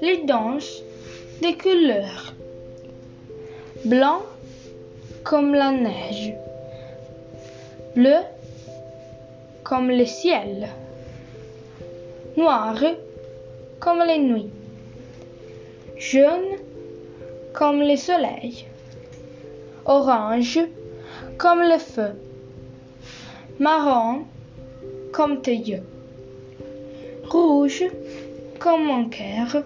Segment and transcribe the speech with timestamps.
[0.00, 0.82] Les danses
[1.42, 2.32] des couleurs.
[3.84, 4.22] Blanc
[5.22, 6.32] comme la neige.
[7.94, 8.16] Bleu
[9.64, 10.68] comme le ciel.
[12.38, 12.78] Noir
[13.80, 14.50] comme les nuits.
[15.98, 16.56] Jaune
[17.52, 18.64] comme le soleil.
[19.84, 20.60] Orange
[21.36, 22.12] comme le feu.
[23.58, 24.24] Marron
[25.16, 25.82] comme tes yeux.
[27.24, 27.84] Rouge
[28.58, 29.64] comme mon cœur.